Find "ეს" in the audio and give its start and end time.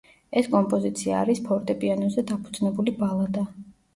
0.39-0.47